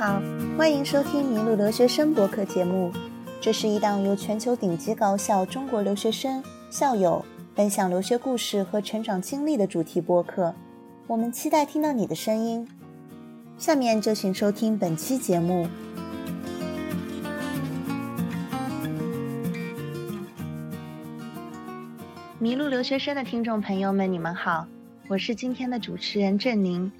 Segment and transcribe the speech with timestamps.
[0.00, 0.18] 好，
[0.56, 2.90] 欢迎收听《迷路留学生》博客节目。
[3.38, 7.22] 这是一档由全球顶级高校中国留学生、校友
[7.54, 10.54] 分享留学故事和成长经历的主题播客。
[11.06, 12.66] 我们期待听到你的声音。
[13.58, 15.68] 下面就请收听本期节目。
[22.38, 24.66] 迷路留学生的听众朋友们，你们好，
[25.08, 26.90] 我是今天的主持人郑宁。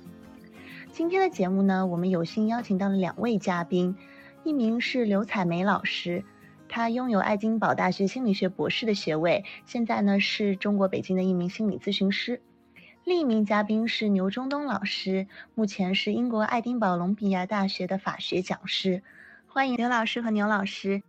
[0.92, 3.96] 今天的节目呢，我们有幸邀请到了两位嘉宾，
[4.42, 6.24] 一名是刘彩梅老师，
[6.68, 12.40] 她拥有爱丁堡大学心理学博士的学位，现在呢是中国北京的一名心理咨询师；
[13.04, 19.02] 另一名嘉宾是牛中东老师，目前是英国爱丁堡隆比亚大学的法学讲师。
[19.46, 21.02] 欢迎刘老师和牛老师。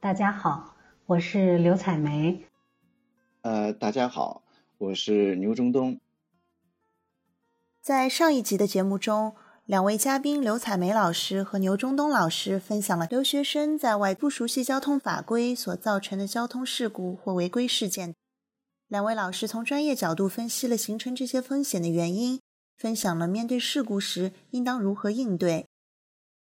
[0.00, 0.74] 大家好，
[1.06, 2.44] 我是刘彩梅。
[3.42, 4.42] 呃，大家好，
[4.78, 6.00] 我是牛中东。
[7.86, 18.12] 在上一集的节目中，两位嘉宾刘彩梅老师和牛中东老师分享了留学生在外不熟悉交通法规所造成的交通事故或违规事件。
[18.88, 22.40] 两位老师从专业角度分析了形成这些风险的原因，
[22.76, 25.68] 分享了面对事故时应当如何应对。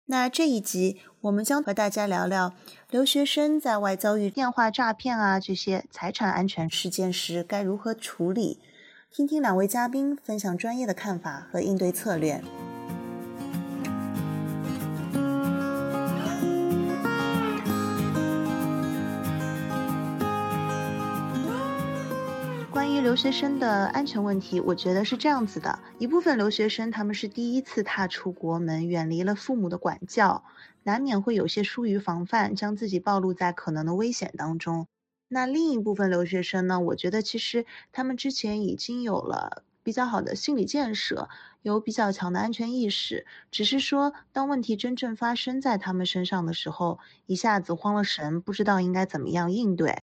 [0.06, 2.56] 那这一集，我们将和大家聊聊
[2.90, 8.60] 留学生在外遭遇电话诈骗啊这些财产安全事件时该如何处理，
[9.12, 12.44] 听听两位嘉宾分享专业的看法和应对策略。
[22.72, 30.44] 关于留学生的安全问题，我觉得是这样子的：一部分留学生他们是第一次踏出国门，远离了父母的管教，
[30.84, 34.86] 难免会有些疏于防范，将自己暴露在可能的危险当中。
[35.30, 36.80] 那另一部分留学生呢？
[36.80, 41.30] 我觉得其实他们之前已经有了比较好的心理建设，
[41.62, 50.00] 有比较强的安全意识，只是说当问题真正发生在他们身上的时候，一下子慌了神，不知道应该怎么样应对。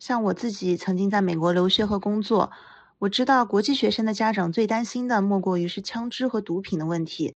[0.00, 2.50] 像我自己曾经在美国留学和工作，
[2.98, 7.34] 我知道国际学生的家长最担心的莫过于是枪支和毒品的问题，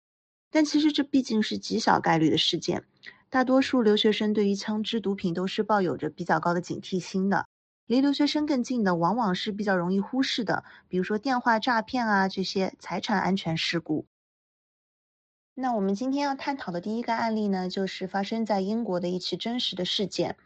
[0.50, 2.84] 但其实这毕竟是极小概率的事件。
[3.32, 7.46] 大多数留学生对于枪支、毒品都是抱有着比较高的警惕心的。
[7.86, 14.04] 离留学生更近的，往往是比较容易忽视的，比如说电话诈骗啊这些财产安全事故。
[15.54, 20.36] 那我们今天要探讨的第一个案例呢，就是发生在英国的一起真实的事件。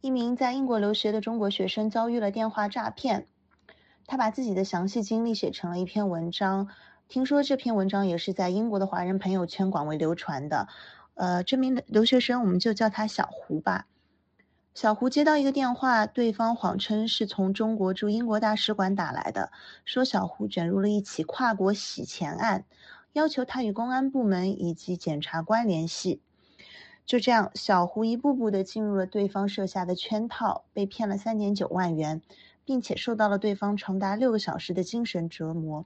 [0.00, 3.26] 一名在英国留学的中国学生遭遇了电话诈骗，
[4.06, 6.68] 他把自己的详细经历写成了一篇文章。
[7.06, 10.68] 听说这篇文章也是在英国的华人朋友圈广为流传的。
[11.14, 13.86] 呃，这名留学生我们就叫他小胡吧。
[14.72, 19.50] 小胡接到一个电话，对方谎称是从中国驻英国大使馆打来的，
[19.84, 22.64] 说小胡卷入了一起跨国洗钱案，
[23.12, 26.20] 要求他与公安部门以及检察官联系。
[27.04, 32.22] 就这样，小胡一步步的进入了对方设下的圈套，被骗了三点九万元，
[32.64, 35.84] 并且受到了对方长达六个小时的精神折磨。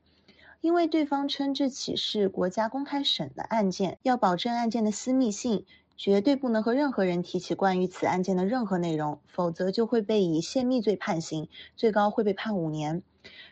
[0.64, 13.02] 因为对方称这起是国家公开审的案件，要保证案件的私密性，绝对不能和任何人提起关于此案件的任何内容，否则就会被以泄密罪判刑，最高会被判五年。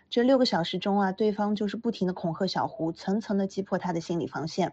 [0.09, 4.73] 这六个小时中啊，对方就是不停的恐吓小胡，层层的击破他的心理防线。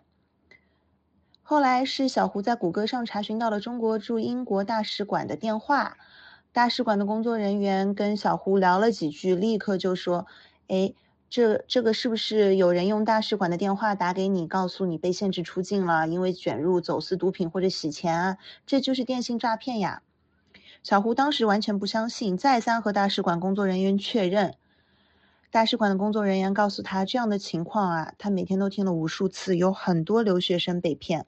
[1.42, 5.98] 后来是小胡在谷歌上查询到了中国驻英国大使馆的电话，
[6.54, 10.26] 大使馆的工作人员跟小胡聊了几句，立刻就说
[10.70, 10.94] ：“哎，
[11.30, 18.38] 这这个是不是有人用大使馆的电话打给你，告诉你被限制出境了，因为卷入走私毒品或者洗钱啊？
[18.66, 20.02] 这就是电信诈骗呀！”
[20.82, 24.56] 小胡当时完全不相信，再三和大使馆工作人员确认，
[25.52, 31.26] 大使馆的工作人员告诉他，这样的情况啊，他每天都听了无数次，有很多留学生被骗。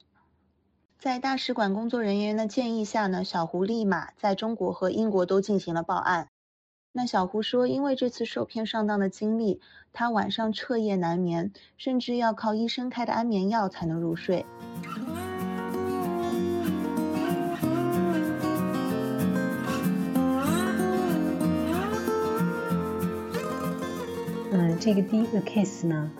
[0.98, 6.28] 在大使馆工作人员的建议下呢，小胡立马在中国和英国都进行了报案。
[6.94, 9.62] 那小胡说，因为这次受骗上当的经历，
[9.94, 14.44] 他晚上彻夜难眠，甚至要靠医生开的安眠药才能入睡。
[24.50, 26.12] 嗯，这个第一个 case 呢？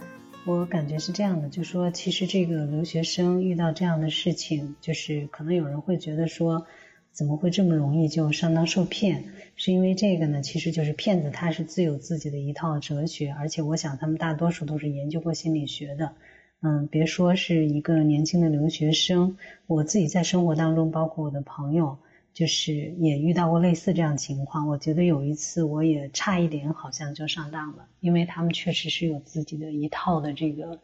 [0.46, 6.66] 我感觉是这样的，就说其实这个留学生遇到这样的事情，就是可能有人会觉得说，
[7.12, 9.24] 怎么会这么容易就上当受骗？
[9.54, 16.14] 是因为这个呢，其实就是骗子他是自有自己的一套哲学，而且我想他们大多数都是研究过心理学的。
[16.60, 19.36] 嗯，别说是一个年轻的留学生，
[19.66, 21.98] 我自己在生活当中，包括我的朋友。
[22.34, 30.80] 就是也遇到过类似这样情况，我觉得有一次我也差一点好像就上当了，因为他们确实是有自己的一套的这个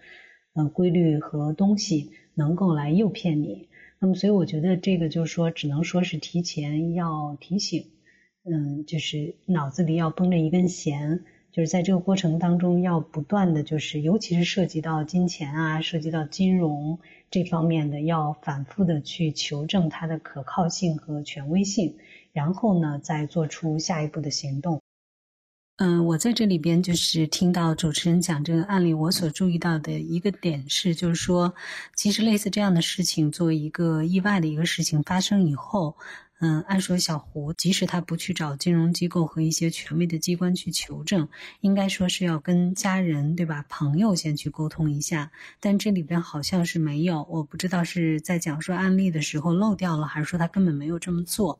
[0.52, 3.70] 呃规律和东西能够来诱骗你。
[4.00, 7.86] 那么，所以我觉得这个就是说，只能说是提前要提醒，
[8.44, 11.24] 嗯，就是脑子里要绷着一根弦。
[11.50, 17.00] 就是在这个过程当中，要不断的就是，尤其是涉及到金钱啊，涉及到金融
[17.30, 21.96] 这方面的，要反复的去求证它的可靠性和权威性，
[22.32, 24.80] 然后呢，再做出下一步的行动。
[25.80, 31.54] 嗯，我在这里边就是听到主持人讲这个案例，我所注意到的一个点是，就是说，
[31.94, 35.96] 其实类似这样的事情，作为一个意外的一个事情发生以后。
[36.40, 41.28] 嗯，按说小胡即使他不去找金融机构和一些权威的机关去求证，
[41.60, 45.32] 应该说是要跟家人对吧、朋友先去沟通一下。
[45.58, 51.58] 但这里边好像是没有，我不知道是在讲述案例的时候漏掉了，还是说他根本没有这么做。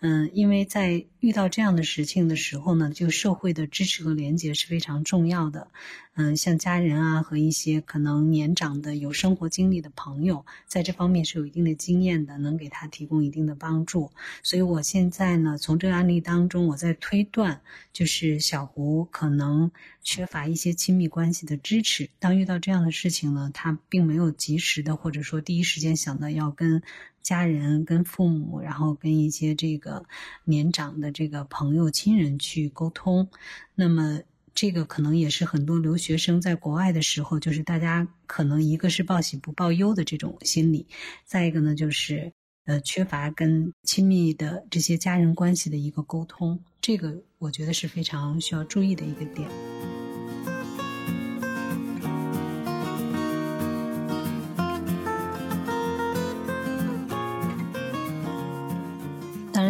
[0.00, 5.68] 嗯，因为在遇到这样的事情的时候呢，就社会的支持和连接是非常重要的。
[6.16, 14.12] 嗯，像家人啊和一些可能年长的有生活经历的朋友，在这方面是有一定的经验的，能给他提供一定的帮助。
[14.42, 17.60] 所以我现在呢，从这个案例当中，我在推断，
[17.92, 19.72] 就是小胡可能
[20.04, 22.08] 缺乏一些亲密关系的支持。
[22.20, 26.80] 当遇到这样的事情呢，他并没有及时的或者说第一时间想到要跟
[27.22, 30.04] 家人、跟父母，然后跟一些这个
[30.44, 33.28] 年长的这个朋友、亲人去沟通。
[33.74, 34.20] 那么。
[34.54, 40.86] 这个可能也是很多留学生在国外的时候，就是大家可能一个是报喜不报忧的这种心理，
[41.24, 42.32] 再一个呢就是
[42.64, 49.73] 呃缺乏跟亲密的这些家人关系的一个沟通，这个我觉得是非常需要注意的一个点。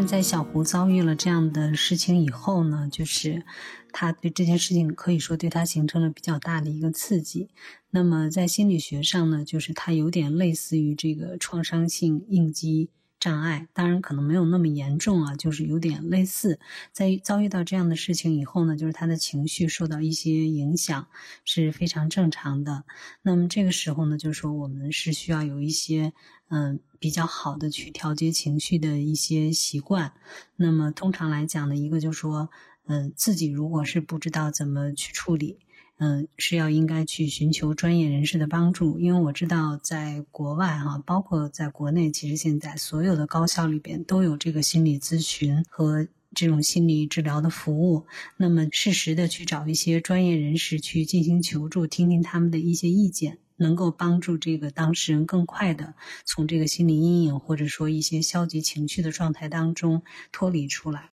[0.06, 3.44] 在小胡遭遇了这样的事情以后呢，就是。
[3.96, 7.48] 他对这件事情可以说对他形成了比较大的一个刺激。
[7.90, 12.90] 那么在心理学上呢，就是他有点类似于这个创伤性应激
[13.20, 16.58] 障碍，当然可能没有那么严重啊，就是有点类似。
[16.90, 21.06] 在遭遇到这样的事情以后呢，就是他的情绪受到一些影响
[21.44, 22.82] 是非常正常的。
[23.22, 26.12] 那么这个时候呢，就是说我们是需要有一些
[26.54, 30.12] 嗯比较好的去调节情绪的一些习惯。
[30.56, 32.48] 那么通常来讲呢，一个就是说。
[32.86, 35.56] 嗯，自己如果是不知道怎么去处理，
[35.96, 38.98] 嗯，是要应该去寻求专业人士的帮助。
[38.98, 48.04] 因为我知道在国外哈，包括在国内，其实现在所有的高校里边都有这个心理咨询和这种心理治疗的服务。
[48.36, 60.02] 那么适时的去找一些专业人士去进行求助，听听他们的一些意见，能够帮助这个当事人更快的从这个心理阴影或者说一些消极情绪的状态当中
[60.32, 61.10] 脱离出来。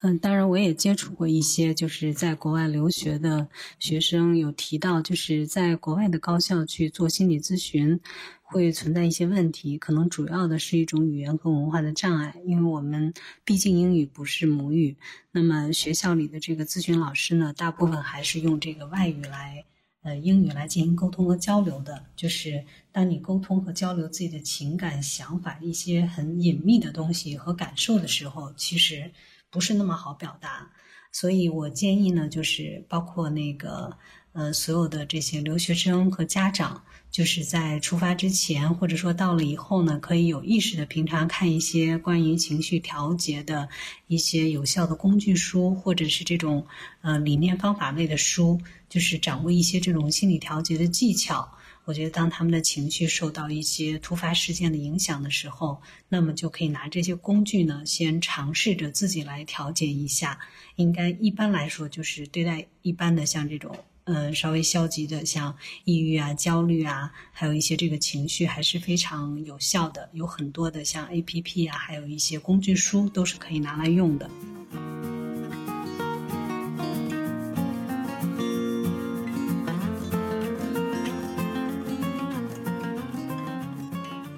[0.00, 3.48] 嗯，当然，我也接触过一些就是在国外留学的
[3.78, 7.98] 学生，有提到就是在国外的高校去做心理咨询，
[8.42, 13.14] 会存在一些问题，可能主要的是一种语言和文化的障碍，因为我们
[13.46, 14.94] 毕竟英语不是母语，
[15.30, 19.64] 那么学校里的这个咨询老师呢，大部分还是用这个外语来，
[20.04, 29.10] 呃，英语来进行沟通和交流的，就是当你沟通和交流自己的情感、想法一些很隐秘的东西和感受的时候，其实。
[29.50, 30.72] 不是那么好表达，
[31.12, 33.96] 所以我建议呢，就是包括那个
[34.34, 43.68] 呃，所有的这些留学生和家长，就是在出发之前，或者说到了以后呢，可以有意识的平常看一些关于情绪调节的
[44.08, 46.66] 一些有效的工具书，或者是这种
[47.00, 51.48] 呃理念方法类的书，就是掌握一些这种心理调节的技巧。
[51.84, 60.40] 我觉得，当他们的情绪受到一些突发事件的影响的时候，那么就可以拿这些工具呢，先尝试着自己来调节一下。
[60.76, 63.76] 应该一般来说，就是对待一般的像这种，
[64.06, 70.10] 嗯，稍微消极的，像抑郁啊、焦虑啊，还有一些这个情绪，还是非常有效的。
[70.12, 74.28] 有很多的像 A P P 啊，还有一些工具书，都是可以拿来用的。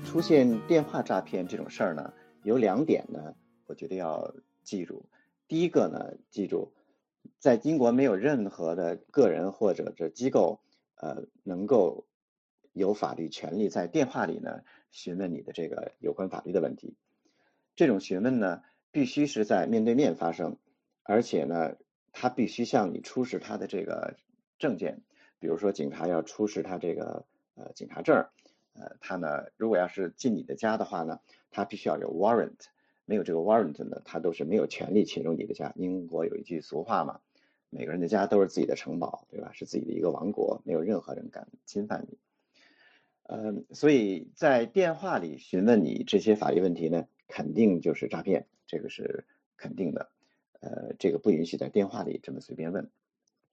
[0.05, 2.13] 出现电话诈骗这种事儿呢，
[2.45, 3.35] 有两点呢，
[3.67, 4.33] 我觉得要
[4.63, 5.05] 记住。
[5.49, 6.73] 第一个呢，记住，
[7.39, 10.61] 在英国没有任何的个人或者这机构，
[10.97, 12.07] 呃，能够
[12.73, 16.97] 有法律权利在电话里呢询问你的这个有关法律的问题。
[17.75, 20.57] 这种询问呢，必须是在面对面发生，
[21.03, 21.77] 而且呢，
[22.13, 24.17] 他必须向你出示他的这个
[24.59, 25.03] 证件，
[25.39, 28.27] 比如说警察要出示他这个呃警察证。
[28.79, 32.59] 呃，他呢，如果要是进你的家的话呢，他必须要有 warrant，
[33.07, 35.73] 没有这个 warrant 呢，他都是没有权利侵入你的家。
[35.77, 37.21] 英国有一句俗话嘛，
[37.71, 39.53] 每个人的家都是自己的城堡，对吧？
[39.55, 42.19] 是自己的一个王国，没有任何人敢侵犯你。
[43.23, 49.25] 嗯，所以在电话里询问你这些法律问题呢，肯定就是诈骗，这个是
[49.57, 50.11] 肯定的。
[50.61, 52.91] 呃，这个不允许在电话里这么随便问。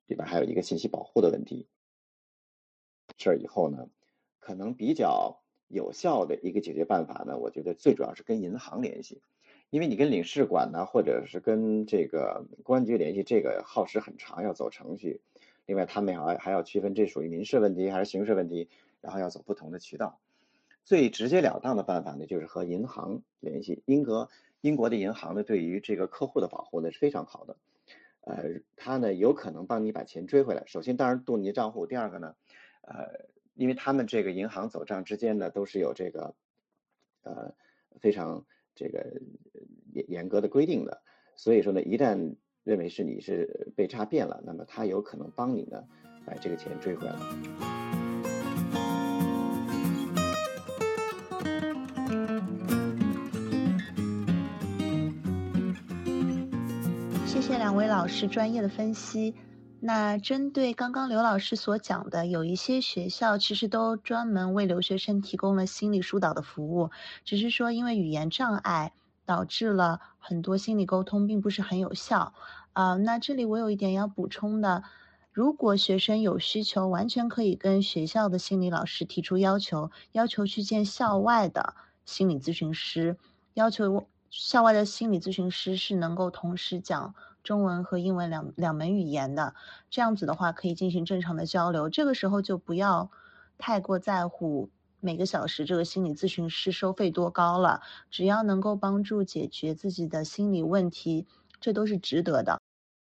[0.05, 1.67] 里边还有一个信息保护的问题。
[3.17, 3.89] 这以后呢，
[4.39, 9.21] 可能比较有效的一个解决办法呢，我觉得最主要是跟银行联系，
[9.73, 15.19] 因为你跟领事馆呢，或者是跟这个公安局联系，这个耗时很长，要走程序。
[15.65, 18.69] 另外，他们还还要区分这属于民事问题还是刑事问题。
[19.01, 20.17] 然后要走不同的渠道，
[20.85, 23.83] 最直截了当的办法呢，就是和银行联系。
[23.85, 24.29] 英国
[24.61, 27.57] 英国的银行呢，对于这个客户的保护呢是非常好的，
[28.21, 30.63] 呃，他呢有可能帮你把钱追回来。
[30.67, 32.33] 首先，当然动你的账户；第二个呢，
[32.83, 33.25] 呃，
[33.55, 36.33] 因为他们这个银行走账之间呢都是有这个
[37.23, 37.53] 呃
[37.99, 39.21] 非常这个
[39.93, 41.01] 严严格的规定的，
[41.35, 45.83] 所以说呢，一旦认为是你是被诈骗了，那么他有可能帮你呢
[46.25, 47.15] 把这个钱追回来。
[57.25, 59.33] 谢谢两位老师专业的分析。
[59.85, 66.89] 那针对刚刚刘老师所讲的，有一些学校其实都专门为留学生提供了心理疏导的服务，
[67.25, 68.93] 只是说因为语言障碍，
[69.25, 72.33] 导致了很多心理沟通并不是很有效。
[72.71, 74.85] 啊，那这里我有一点要补充的，
[75.33, 81.75] 如果学生有需求，完全可以跟学校的心理老师提出要求，要求去见校外的
[82.05, 83.17] 心理咨询师，
[83.55, 87.13] 要求校外的心理咨询师是能够同时讲。
[87.43, 89.53] 中文和英文两两门语言的，
[89.89, 91.89] 这样子的话可以进行正常的交流。
[91.89, 93.11] 这个时候就不要
[93.57, 94.69] 太过在乎
[94.99, 101.27] 每个小时这个心理咨询师收费多高了，只要能够帮助解决自己的心理问题，
[101.59, 102.59] 这都是值得的。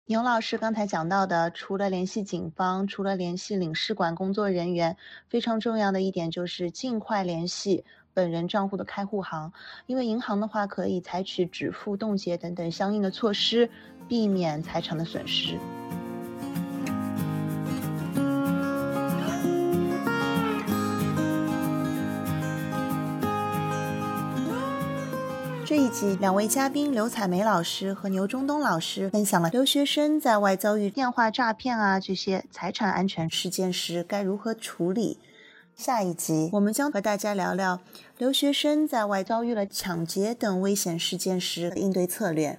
[0.09, 4.97] 牛老师刚才讲到的，除了联系警方，除了联系领事馆工作人员，
[5.29, 7.85] 非常重要的一点就是尽快联系
[8.17, 9.53] 本人账户的开户行，
[9.85, 13.69] 因为银行的话可以采取止付、冻结等等相应的措施。
[14.09, 15.59] 避免财产的损失。
[25.65, 35.19] 这一集，两位嘉宾刘彩梅老师和牛中东老师分享了留学生在外遭遇电话诈骗啊这些财产安全事件时该如何处理。
[35.77, 37.81] 下一集，我们将和大家聊聊
[38.17, 42.59] 留学生在外遭遇了抢劫等危险事件时的应对策略。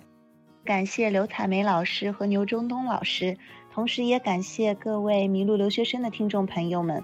[0.63, 3.35] 感谢刘彩梅老师和牛中东老师，
[3.73, 7.03] 同时也感谢各位迷路留学生的听众朋友们。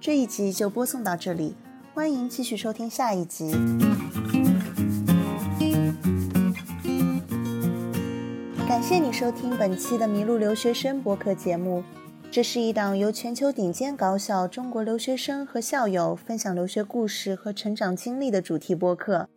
[0.00, 1.54] 这一集就播送到这里，
[1.94, 3.52] 欢迎继续收听下一集。
[8.66, 11.84] 感谢你收听本期的迷路留学生播客节目，
[12.32, 19.28] 这是一档由全球顶尖高校中国留学生和校友分享留学故事和成长经历的主题播客。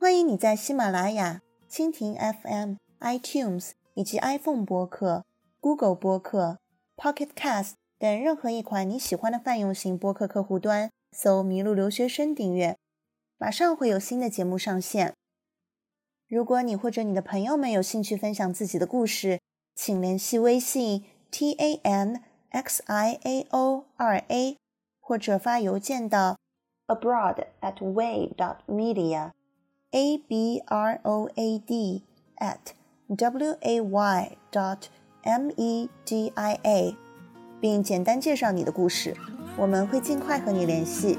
[0.00, 2.74] 欢迎你在喜马拉雅、蜻蜓 FM。
[2.98, 5.24] iTunes 以及 iPhone 播客、
[5.60, 6.58] Google 播客、
[6.96, 12.76] Pocket Cast 等任何一款你喜欢的泛用型播客客户端搜“迷路留学生”订阅，
[13.38, 15.14] 马上会有新的节目上线。
[16.26, 19.38] 如果你或者你的朋友们有兴趣分享自己的故事，
[19.76, 22.20] 请联系微信 t a n
[22.52, 24.56] x i a o 二 a，
[25.00, 26.36] 或者发邮件到
[26.86, 29.32] abroad at way dot media
[29.90, 32.04] a b r o a d
[32.36, 32.72] at
[33.08, 34.82] w a y dot
[35.22, 36.96] m e d i a，
[37.60, 39.16] 并简单介绍你的故事，
[39.58, 41.18] 我们会尽快和你联系。